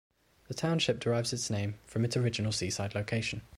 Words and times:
The 0.47 0.55
township 0.55 0.99
derives 0.99 1.31
its 1.31 1.51
name 1.51 1.75
from 1.85 2.03
its 2.05 2.17
original 2.17 2.51
seaside 2.51 2.95
location. 2.95 3.43